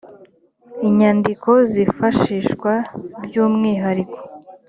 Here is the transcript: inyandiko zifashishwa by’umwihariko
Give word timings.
inyandiko 0.87 1.49
zifashishwa 1.71 2.71
by’umwihariko 3.23 4.17